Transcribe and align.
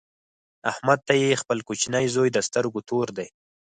احمد 0.71 0.99
ته 1.07 1.13
یې 1.21 1.39
خپل 1.41 1.57
کوچنۍ 1.67 2.05
زوی 2.15 2.29
د 2.33 2.37
سترګو 2.47 2.79
تور 2.89 3.07
دی. 3.17 3.27